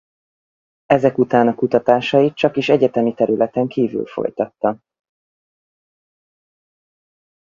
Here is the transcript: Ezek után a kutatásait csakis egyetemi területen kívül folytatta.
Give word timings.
Ezek 0.85 1.17
után 1.17 1.47
a 1.47 1.55
kutatásait 1.55 2.35
csakis 2.35 2.69
egyetemi 2.69 3.13
területen 3.13 3.67
kívül 3.67 4.05
folytatta. 4.05 4.81